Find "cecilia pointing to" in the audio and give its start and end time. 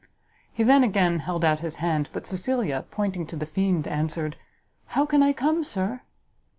2.25-3.35